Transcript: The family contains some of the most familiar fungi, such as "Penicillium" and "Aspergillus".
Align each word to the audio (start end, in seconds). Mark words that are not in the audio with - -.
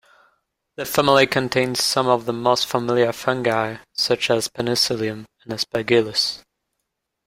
The 0.77 0.85
family 0.85 1.27
contains 1.27 1.83
some 1.83 2.07
of 2.07 2.25
the 2.25 2.33
most 2.33 2.65
familiar 2.65 3.11
fungi, 3.13 3.77
such 3.93 4.31
as 4.31 4.47
"Penicillium" 4.47 5.25
and 5.43 5.53
"Aspergillus". 5.53 6.41